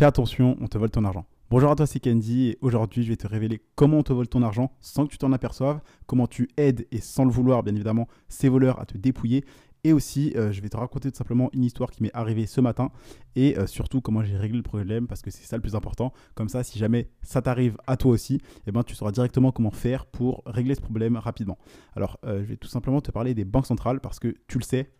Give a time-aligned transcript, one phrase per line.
[0.00, 1.26] Fais attention, on te vole ton argent.
[1.50, 4.28] Bonjour à toi, c'est Candy et aujourd'hui je vais te révéler comment on te vole
[4.28, 7.74] ton argent sans que tu t'en aperçoives, comment tu aides et sans le vouloir bien
[7.74, 9.44] évidemment ces voleurs à te dépouiller
[9.84, 12.62] et aussi euh, je vais te raconter tout simplement une histoire qui m'est arrivée ce
[12.62, 12.90] matin
[13.36, 16.14] et euh, surtout comment j'ai réglé le problème parce que c'est ça le plus important.
[16.34, 19.70] Comme ça si jamais ça t'arrive à toi aussi, eh ben, tu sauras directement comment
[19.70, 21.58] faire pour régler ce problème rapidement.
[21.94, 24.64] Alors euh, je vais tout simplement te parler des banques centrales parce que tu le
[24.64, 24.94] sais,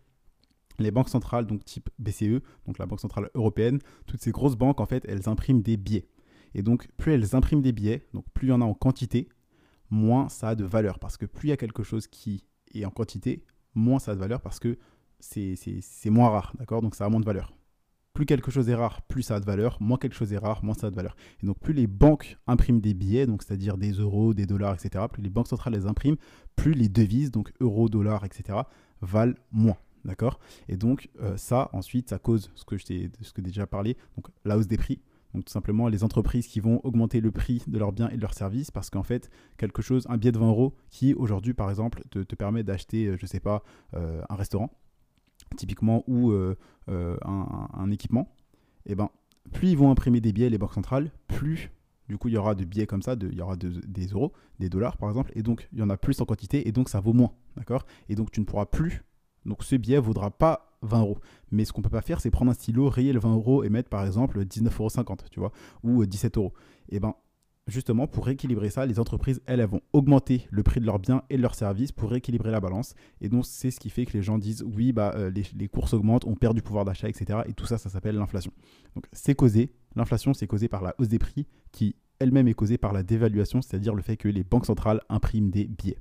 [0.81, 4.79] les banques centrales, donc type BCE, donc la Banque Centrale Européenne, toutes ces grosses banques,
[4.79, 6.07] en fait, elles impriment des billets.
[6.53, 9.29] Et donc, plus elles impriment des billets, donc plus il y en a en quantité,
[9.89, 10.99] moins ça a de valeur.
[10.99, 14.15] Parce que plus il y a quelque chose qui est en quantité, moins ça a
[14.15, 14.77] de valeur parce que
[15.19, 16.81] c'est moins rare, d'accord?
[16.81, 17.53] Donc ça a moins de valeur.
[18.13, 19.77] Plus quelque chose est rare, plus ça a de valeur.
[19.81, 21.15] Moins quelque chose est rare, moins ça a de valeur.
[21.41, 25.05] Et donc plus les banques impriment des billets, donc c'est-à-dire des euros, des dollars, etc.,
[25.09, 26.17] plus les banques centrales les impriment,
[26.57, 28.59] plus les devises, donc euros, dollars, etc.,
[29.01, 29.77] valent moins.
[30.05, 30.39] D'accord?
[30.67, 34.57] Et donc, euh, ça, ensuite, ça cause ce que je t'ai déjà parlé, donc la
[34.57, 35.01] hausse des prix.
[35.33, 38.21] Donc, tout simplement, les entreprises qui vont augmenter le prix de leurs biens et de
[38.21, 41.69] leurs services parce qu'en fait, quelque chose, un billet de 20 euros qui, aujourd'hui, par
[41.69, 44.71] exemple, te, permet d'acheter, euh, je ne sais pas, euh, un restaurant,
[45.55, 46.33] typiquement, ou
[46.87, 48.33] un, équipement,
[48.85, 49.09] et eh ben,
[49.51, 51.71] plus ils vont imprimer des billets, les banques centrales, plus
[52.11, 54.67] du coup, il y aura de billets comme ça, il y aura des euros, des
[54.67, 56.99] dollars par exemple, et donc il y en a plus en quantité, et donc ça
[56.99, 57.85] vaut moins, d'accord?
[58.09, 59.03] Et donc tu ne pourras plus
[59.45, 61.17] donc ce billet vaudra pas 20 euros.
[61.51, 63.69] Mais ce qu'on peut pas faire, c'est prendre un stylo, rayer le 20 euros et
[63.69, 65.51] mettre par exemple 19,50 euros, tu vois,
[65.83, 66.53] ou 17 euros.
[66.89, 67.15] Et ben
[67.67, 71.23] justement, pour rééquilibrer ça, les entreprises, elles, elles vont augmenter le prix de leurs biens
[71.29, 72.95] et de leurs services pour rééquilibrer la balance.
[73.21, 75.67] Et donc, c'est ce qui fait que les gens disent oui, bah, euh, les, les,
[75.67, 77.39] courses augmentent, on perd du pouvoir d'achat, etc.
[77.47, 78.51] Et tout ça, ça s'appelle l'inflation.
[78.95, 82.77] Donc, c'est causé, l'inflation, c'est causé par la hausse des prix qui elle-même est causée
[82.77, 85.97] par la dévaluation, c'est-à-dire le fait que les banques centrales impriment des billets.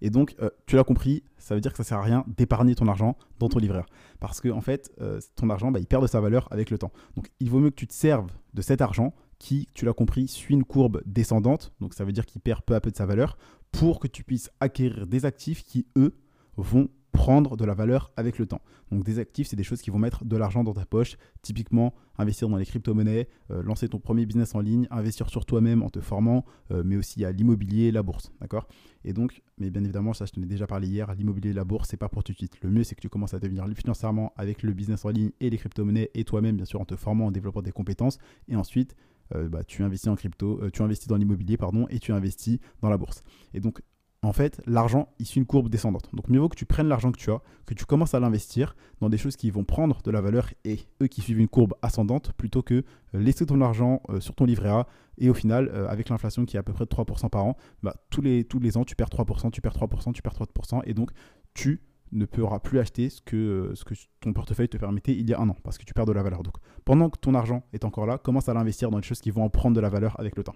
[0.00, 2.74] Et donc, euh, tu l'as compris, ça veut dire que ça sert à rien d'épargner
[2.74, 3.84] ton argent dans ton livret
[4.20, 6.78] Parce que, en fait, euh, ton argent, bah, il perd de sa valeur avec le
[6.78, 6.92] temps.
[7.16, 10.28] Donc, il vaut mieux que tu te serves de cet argent qui, tu l'as compris,
[10.28, 11.72] suit une courbe descendante.
[11.80, 13.36] Donc, ça veut dire qu'il perd peu à peu de sa valeur
[13.72, 16.16] pour que tu puisses acquérir des actifs qui, eux,
[16.56, 18.60] vont prendre de la valeur avec le temps.
[18.90, 21.16] Donc des actifs, c'est des choses qui vont mettre de l'argent dans ta poche.
[21.42, 25.82] Typiquement, investir dans les crypto-monnaies, euh, lancer ton premier business en ligne, investir sur toi-même
[25.82, 28.66] en te formant, euh, mais aussi à l'immobilier, la bourse, d'accord?
[29.04, 31.88] Et donc, mais bien évidemment, ça je te l'ai déjà parlé hier, l'immobilier, la bourse,
[31.88, 32.58] c'est pas pour tout de suite.
[32.62, 35.50] Le mieux, c'est que tu commences à devenir financièrement avec le business en ligne et
[35.50, 38.96] les crypto-monnaies et toi-même, bien sûr, en te formant, en développant des compétences, et ensuite
[39.34, 42.90] euh, bah, tu investis en crypto, tu investis dans l'immobilier, pardon, et tu investis dans
[42.90, 43.22] la bourse.
[43.54, 43.80] Et donc,
[44.24, 46.08] en fait, l'argent, il suit une courbe descendante.
[46.12, 48.76] Donc, mieux vaut que tu prennes l'argent que tu as, que tu commences à l'investir
[49.00, 51.74] dans des choses qui vont prendre de la valeur et eux qui suivent une courbe
[51.82, 52.82] ascendante plutôt que euh,
[53.14, 54.86] laisser ton argent euh, sur ton livret A
[55.18, 57.56] et au final, euh, avec l'inflation qui est à peu près de 3% par an,
[57.82, 61.10] bah, tous, les, ans, tu perds 3%, tu perds 3%, tu perds 3% et donc
[61.54, 65.34] tu ne pourras plus acheter ce que, ce que ton portefeuille te permettait il y
[65.34, 66.42] a un an parce que tu perds de la valeur.
[66.42, 66.54] Donc,
[66.84, 69.42] pendant que ton argent est encore là, commence à l'investir dans des choses qui vont
[69.42, 70.54] en prendre de la valeur avec le temps.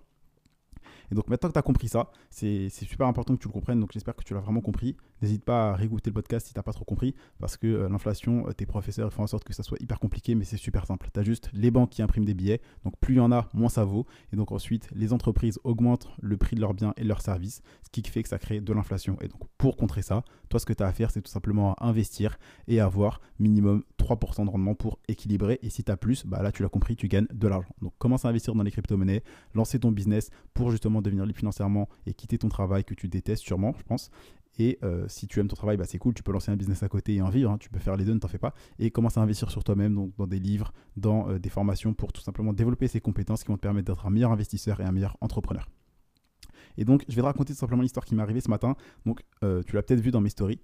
[1.10, 3.80] Et donc maintenant que tu as compris ça, c'est super important que tu le comprennes.
[3.80, 4.96] Donc j'espère que tu l'as vraiment compris.
[5.22, 7.14] N'hésite pas à réécouter le podcast si tu n'as pas trop compris.
[7.38, 10.34] Parce que euh, l'inflation, euh, tes professeurs font en sorte que ça soit hyper compliqué,
[10.34, 11.08] mais c'est super simple.
[11.12, 12.60] Tu as juste les banques qui impriment des billets.
[12.84, 14.06] Donc plus il y en a, moins ça vaut.
[14.32, 17.62] Et donc ensuite, les entreprises augmentent le prix de leurs biens et de leurs services,
[17.82, 19.16] ce qui fait que ça crée de l'inflation.
[19.20, 21.74] Et donc pour contrer ça, toi ce que tu as à faire, c'est tout simplement
[21.82, 25.58] investir et avoir minimum 3% de rendement pour équilibrer.
[25.62, 27.70] Et si tu as plus, bah là tu l'as compris, tu gagnes de l'argent.
[27.82, 29.22] Donc commence à investir dans les crypto-monnaies,
[29.54, 33.42] lancer ton business pour justement devenir libre financièrement et quitter ton travail que tu détestes
[33.42, 34.10] sûrement, je pense.
[34.58, 36.82] Et euh, si tu aimes ton travail, bah, c'est cool, tu peux lancer un business
[36.82, 37.58] à côté et en vivre, hein.
[37.58, 38.54] tu peux faire les deux, ne t'en fais pas.
[38.78, 42.12] Et commencer à investir sur toi-même, donc dans des livres, dans euh, des formations pour
[42.12, 44.92] tout simplement développer ces compétences qui vont te permettre d'être un meilleur investisseur et un
[44.92, 45.68] meilleur entrepreneur.
[46.76, 48.76] Et donc, je vais te raconter tout simplement l'histoire qui m'est arrivée ce matin.
[49.04, 50.60] Donc, euh, tu l'as peut-être vu dans mes stories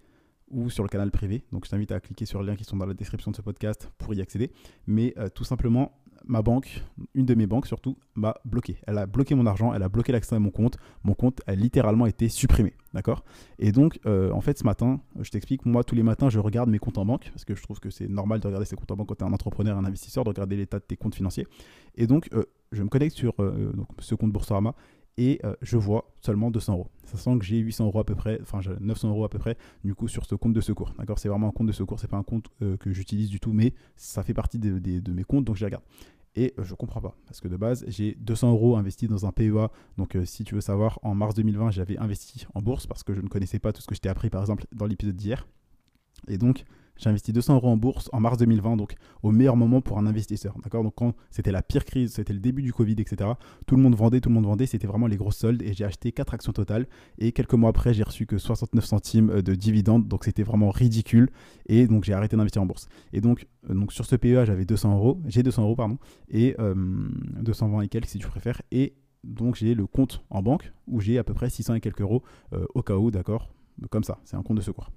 [0.48, 1.44] ou sur le canal privé.
[1.50, 3.42] Donc, je t'invite à cliquer sur les liens qui sont dans la description de ce
[3.42, 4.52] podcast pour y accéder.
[4.86, 6.82] Mais tout simplement, ma banque,
[7.14, 8.78] une de mes banques surtout, m'a bloqué.
[8.86, 10.76] Elle a bloqué mon argent, elle a bloqué l'accès à mon compte.
[11.02, 12.74] Mon compte a littéralement été supprimé.
[12.92, 13.24] D'accord?
[13.58, 16.70] Et donc, euh, en fait, ce matin, je t'explique, moi, tous les matins, je regarde
[16.70, 18.90] mes comptes en banque, parce que je trouve que c'est normal de regarder ses comptes
[18.90, 21.14] en banque quand tu es un entrepreneur, un investisseur, de regarder l'état de tes comptes
[21.14, 21.46] financiers.
[21.96, 24.74] Et donc, euh, je me connecte sur euh, donc, ce compte Boursorama
[25.16, 26.88] et je vois seulement 200 euros.
[27.04, 29.56] Ça sent que j'ai 800 euros à peu près, enfin 900 euros à peu près,
[29.84, 30.92] du coup, sur ce compte de secours.
[30.98, 31.18] D'accord?
[31.18, 33.74] C'est vraiment un compte de secours, c'est pas un compte que j'utilise du tout, mais
[33.96, 35.84] ça fait partie de, de mes comptes, donc je regarde.
[36.36, 37.16] Et euh, je comprends pas.
[37.26, 39.68] Parce que de base, j'ai 200 euros investis dans un PEA.
[39.96, 43.14] Donc, euh, si tu veux savoir, en mars 2020, j'avais investi en bourse parce que
[43.14, 45.46] je ne connaissais pas tout ce que je t'ai appris, par exemple, dans l'épisode d'hier.
[46.28, 46.64] Et donc,
[46.96, 50.06] j'ai investi 200 euros en bourse en mars 2020, donc au meilleur moment pour un
[50.06, 50.56] investisseur.
[50.62, 50.84] D'accord?
[50.84, 53.30] Donc quand c'était la pire crise, c'était le début du Covid, etc.
[53.66, 55.84] Tout le monde vendait, tout le monde vendait, c'était vraiment les grosses soldes et j'ai
[55.84, 56.86] acheté 4 actions totales.
[57.18, 60.70] Et quelques mois après, j'ai reçu que 69 centimes euh, de dividendes, donc c'était vraiment
[60.70, 61.30] ridicule.
[61.66, 62.88] Et donc j'ai arrêté d'investir en bourse.
[63.12, 65.98] Et donc, euh, donc sur ce PEA, j'avais 200 euros, j'ai 200 euros, pardon,
[66.28, 66.56] et
[67.42, 68.62] 220 et quelques si tu préfères.
[68.70, 68.94] Et
[69.24, 72.22] donc j'ai le compte en banque où j'ai à peu près 600 et quelques euros
[72.74, 73.50] au cas où, d'accord?
[73.90, 74.90] Comme ça, c'est un compte de secours.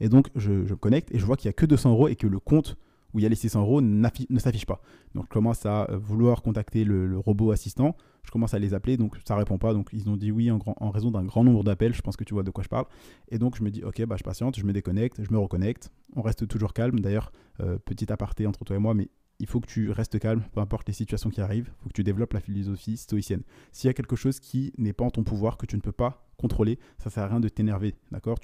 [0.00, 2.16] Et donc, je, je connecte et je vois qu'il n'y a que 200 euros et
[2.16, 2.76] que le compte
[3.14, 4.80] où il y a les 600 euros ne s'affiche pas.
[5.14, 7.96] Donc, je commence à euh, vouloir contacter le, robot assistant.
[8.22, 9.72] Je commence à les appeler, donc ça répond pas.
[9.72, 11.94] Donc, ils ont dit oui en, en raison d'un grand nombre d'appels.
[11.94, 12.84] Je pense que tu vois de quoi je parle.
[13.28, 15.90] Et donc, je me dis, ok, bah, je patiente, je me déconnecte, je me reconnecte.
[16.16, 17.00] On reste toujours calme.
[17.00, 19.08] D'ailleurs, euh, petit aparté entre toi et moi, mais
[19.40, 21.70] il faut que tu restes calme, peu importe les situations qui arrivent.
[21.78, 23.42] Il faut que tu développes la philosophie stoïcienne.
[23.72, 25.92] S'il y a quelque chose qui n'est pas en ton pouvoir, que tu ne peux
[25.92, 28.38] pas contrôler, ça sert à rien de t'énerver, d'accord?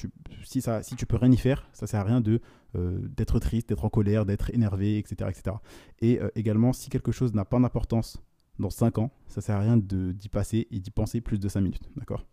[0.45, 2.41] Si, ça, si tu peux rien y faire, ça sert à rien de
[2.77, 5.57] euh, d'être triste, d'être en colère, d'être énervé, etc., etc.
[6.01, 8.21] Et euh, également, si quelque chose n'a pas d'importance
[8.59, 11.61] dans 5 ans, ça sert à rien d'y passer et d'y penser plus de 5
[11.61, 12.27] minutes, d'accord?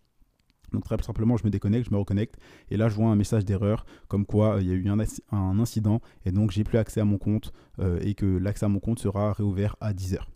[0.72, 2.38] Donc très simplement, je me déconnecte, je me reconnecte,
[2.70, 4.98] et là je vois un message d'erreur comme quoi euh, il y a eu un,
[5.32, 7.54] un, incident, et donc j'ai plus accès à mon compte,
[8.02, 10.30] et que l'accès à mon compte sera réouvert à 10 heures.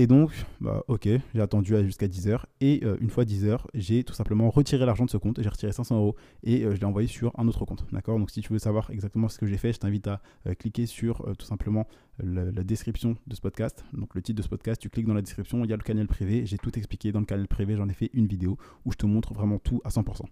[0.00, 0.30] Et donc,
[0.60, 2.44] bah, ok, j'ai attendu jusqu'à 10h.
[2.60, 5.42] Et euh, une fois 10h, j'ai tout simplement retiré l'argent de ce compte.
[5.42, 6.14] J'ai retiré 500 euros
[6.44, 7.84] et euh, je l'ai envoyé sur un autre compte.
[7.90, 8.16] D'accord?
[8.16, 10.86] Donc, si tu veux savoir exactement ce que j'ai fait, je t'invite à euh, cliquer
[10.86, 11.88] sur tout simplement
[12.20, 13.84] la, description de ce podcast.
[13.92, 15.82] Donc, le titre de ce podcast, tu cliques dans la description, il y a le
[15.82, 16.46] canal privé.
[16.46, 17.74] J'ai tout expliqué dans le canal privé.
[17.74, 20.26] J'en ai fait une vidéo où je te montre vraiment tout à 100%.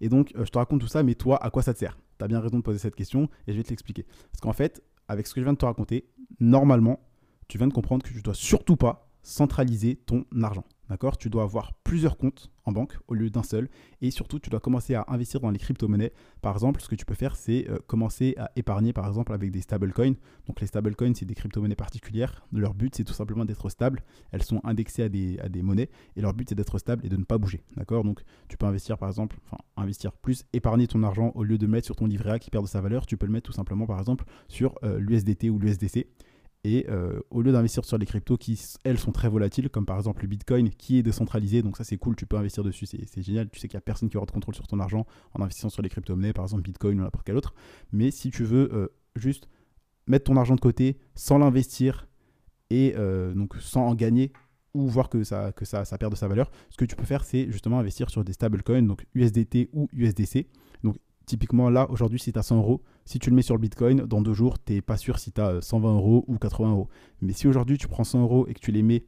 [0.00, 1.98] Et donc, je te raconte tout ça, mais toi, à quoi ça te sert?
[2.20, 4.06] Tu as bien raison de poser cette question et je vais te l'expliquer.
[4.30, 6.06] Parce qu'en fait, avec ce que je viens de te raconter,
[6.38, 7.00] normalement,
[7.48, 10.64] tu viens de comprendre que tu dois surtout pas centraliser ton argent.
[10.90, 11.16] D'accord?
[11.16, 13.70] Tu dois avoir plusieurs comptes en banque au lieu d'un seul.
[14.02, 16.12] Et surtout, tu dois commencer à investir dans les crypto-monnaies.
[16.42, 19.50] Par exemple, ce que tu peux faire, c'est euh, commencer à épargner, par exemple, avec
[19.50, 20.14] des stablecoins.
[20.46, 22.46] Donc, les stablecoins, c'est des crypto-monnaies particulières.
[22.52, 24.02] Leur but, c'est tout simplement d'être stable.
[24.30, 25.88] Elles sont indexées à des, monnaies.
[26.16, 27.62] Et leur but, c'est d'être stable et de ne pas bouger.
[27.78, 28.04] D'accord?
[28.04, 31.66] Donc, tu peux investir, par exemple, enfin, investir plus, épargner ton argent au lieu de
[31.66, 33.06] mettre sur ton livret A qui perd de sa valeur.
[33.06, 36.06] Tu peux le mettre tout simplement, par exemple, sur euh, l'USDT ou l'USDC.
[36.64, 39.98] Et euh, au lieu d'investir sur les cryptos qui, elles, sont très volatiles, comme par
[39.98, 43.22] exemple le Bitcoin, qui est décentralisé, donc ça c'est cool, tu peux investir dessus, c'est
[43.22, 45.42] génial, tu sais qu'il n'y a personne qui aura de contrôle sur ton argent en
[45.42, 47.54] investissant sur les crypto-monnaies, par exemple Bitcoin ou n'importe quel autre.
[47.92, 49.46] Mais si tu veux euh, juste
[50.06, 52.08] mettre ton argent de côté sans l'investir
[52.70, 54.32] et euh, donc sans en gagner
[54.72, 57.04] ou voir que ça, que ça, ça perd de sa valeur, ce que tu peux
[57.04, 60.46] faire, c'est justement investir sur des stablecoins, donc USDT ou USDC.
[61.26, 64.02] Typiquement, là, aujourd'hui, si tu as 100 euros, si tu le mets sur le Bitcoin,
[64.02, 66.88] dans deux jours, tu n'es pas sûr si tu as 120 euros ou 80 euros.
[67.22, 69.04] Mais si aujourd'hui, tu prends 100 euros et que tu les mets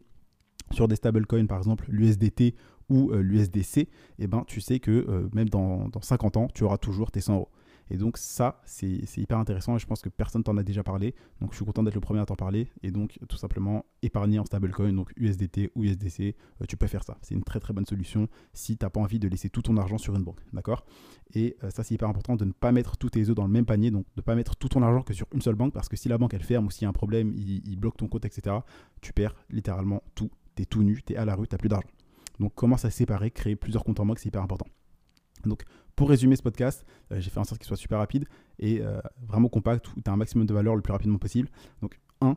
[0.72, 2.54] sur des stablecoins, par exemple l'USDT
[2.88, 6.64] ou euh, l'USDC, eh ben, tu sais que euh, même dans, dans 50 ans, tu
[6.64, 7.48] auras toujours tes 100 euros.
[7.90, 11.14] Et donc ça, c'est hyper intéressant et je pense que personne t'en a déjà parlé.
[11.40, 12.70] Donc je suis content d'être le premier à t'en parler.
[12.82, 17.04] Et donc tout simplement épargner en stablecoin, donc USDT ou USDC, euh, tu peux faire
[17.04, 17.16] ça.
[17.22, 19.76] C'est une très très bonne solution si tu n'as pas envie de laisser tout ton
[19.76, 20.40] argent sur une banque.
[20.52, 20.84] D'accord?
[21.34, 23.52] Et euh, ça c'est hyper important de ne pas mettre tous tes œufs dans le
[23.52, 25.72] même panier, donc de ne pas mettre tout ton argent que sur une seule banque
[25.72, 27.96] parce que si la banque elle ferme ou s'il y a un problème, il, bloque
[27.96, 28.56] ton compte, etc.,
[29.00, 30.30] tu perds littéralement tout.
[30.56, 31.88] Tu es tout nu, tu es à la rue, tu n'as plus d'argent.
[32.40, 34.66] Donc commence à séparer, créer plusieurs comptes en banque, c'est hyper important.
[35.44, 38.26] Donc pour résumer ce podcast, euh, j'ai fait en sorte qu'il soit super rapide
[38.58, 41.48] et euh, vraiment compact où tu as un maximum de valeur le plus rapidement possible.
[41.82, 42.36] Donc 1,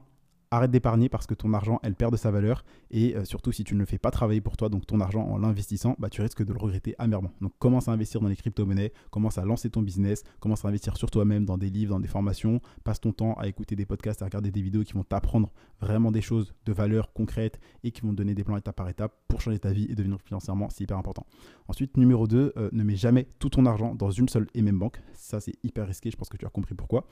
[0.51, 2.63] arrête d'épargner parce que ton argent, elle perd de sa valeur.
[2.91, 5.21] Et euh, surtout, si tu ne le fais pas travailler pour toi, donc ton argent
[5.21, 7.31] en l'investissant, bah, tu risques de le regretter amèrement.
[7.41, 10.97] Donc commence à investir dans les crypto-monnaies, commence à lancer ton business, commence à investir
[10.97, 14.21] sur toi-même dans des livres, dans des formations, passe ton temps à écouter des podcasts,
[14.21, 15.51] à regarder des vidéos qui vont t'apprendre
[15.81, 18.89] vraiment des choses de valeur concrète et qui vont te donner des plans étape par
[18.89, 21.25] étape pour changer ta vie et devenir financièrement, c'est hyper important.
[21.67, 24.79] Ensuite, numéro 2, euh, ne mets jamais tout ton argent dans une seule et même
[24.79, 25.01] banque.
[25.13, 27.05] Ça, c'est hyper risqué, je pense que tu as compris pourquoi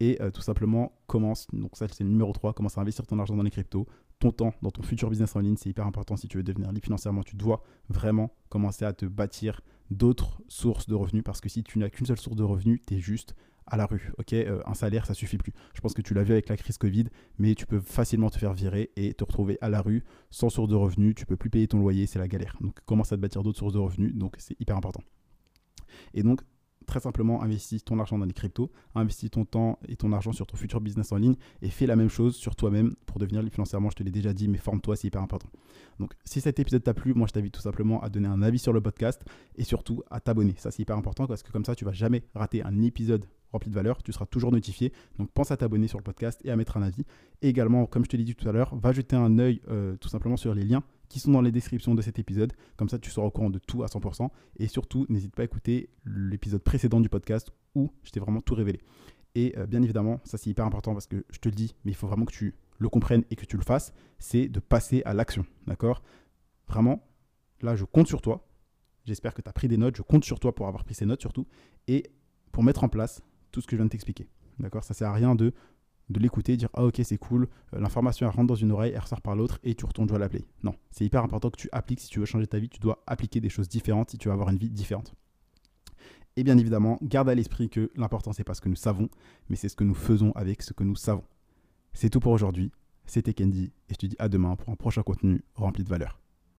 [0.00, 3.18] et euh, tout simplement commence, donc ça c'est le numéro 3, commence à investir ton
[3.18, 3.86] argent dans les cryptos,
[4.20, 6.70] ton temps dans ton futur business en ligne, c'est hyper important si tu veux devenir
[6.70, 9.60] libre financièrement, tu dois vraiment commencer à te bâtir
[9.90, 12.94] d'autres sources de revenus parce que si tu n'as qu'une seule source de revenus, tu
[12.94, 13.34] es juste
[13.66, 14.32] à la rue, ok?
[14.32, 15.52] Euh, Un salaire, ça suffit plus.
[15.74, 17.04] Je pense que tu l'as vu avec la crise Covid,
[17.38, 20.68] mais tu peux facilement te faire virer et te retrouver à la rue sans source
[20.68, 22.56] de revenus, tu peux plus payer ton loyer, c'est la galère.
[22.60, 25.02] Donc commence à te bâtir d'autres sources de revenus, donc c'est hyper important.
[26.14, 26.40] Et donc
[26.88, 30.46] très simplement, investis ton argent dans les cryptos, investis ton temps et ton argent sur
[30.46, 33.54] ton futur business en ligne et fais la même chose sur toi-même pour devenir libre
[33.54, 33.90] financièrement.
[33.90, 35.48] Je te l'ai déjà dit, mais forme-toi, c'est hyper important.
[36.00, 38.58] Donc, si cet épisode t'a plu, moi je t'invite tout simplement à donner un avis
[38.58, 39.22] sur le podcast
[39.56, 40.54] et surtout à t'abonner.
[40.58, 43.70] Ça, c'est hyper important parce que comme ça, tu vas jamais rater un épisode rempli
[43.70, 44.92] de valeur, tu seras toujours notifié.
[45.18, 47.04] Donc pense à t'abonner sur le podcast et à mettre un avis.
[47.42, 50.08] Également, comme je te l'ai dit tout à l'heure, va jeter un œil euh, tout
[50.08, 52.52] simplement sur les liens qui sont dans les descriptions de cet épisode.
[52.76, 54.28] Comme ça, tu seras au courant de tout à 100%.
[54.58, 58.54] Et surtout, n'hésite pas à écouter l'épisode précédent du podcast où je t'ai vraiment tout
[58.54, 58.80] révélé.
[59.34, 61.92] Et euh, bien évidemment, ça c'est hyper important parce que je te le dis, mais
[61.92, 65.02] il faut vraiment que tu le comprennes et que tu le fasses, c'est de passer
[65.04, 65.44] à l'action.
[65.66, 66.02] D'accord?
[66.68, 67.08] Vraiment,
[67.60, 68.46] là, je compte sur toi.
[69.04, 69.96] J'espère que tu as pris des notes.
[69.96, 71.46] Je compte sur toi pour avoir pris ces notes surtout.
[71.86, 72.10] Et
[72.52, 73.22] pour mettre en place
[73.52, 74.28] tout ce que je viens de t'expliquer.
[74.58, 74.84] D'accord?
[74.84, 75.52] Ça sert à rien de,
[76.10, 77.48] de l'écouter, dire Ah, ok, c'est cool.
[77.74, 80.16] Euh, l'information, elle rentre dans une oreille, elle ressort par l'autre et tu retournes jouer
[80.16, 80.44] à la play.
[80.62, 82.00] Non, c'est hyper important que tu appliques.
[82.00, 84.34] Si tu veux changer ta vie, tu dois appliquer des choses différentes si tu veux
[84.34, 85.14] avoir une vie différente.
[86.36, 89.08] Et bien évidemment, garde à l'esprit que l'important, c'est pas ce que nous savons,
[89.48, 91.24] mais c'est ce que nous faisons avec ce que nous savons.
[91.92, 92.70] C'est tout pour aujourd'hui.
[93.06, 96.20] C'était Candy et je te dis à demain pour un prochain contenu rempli de valeur.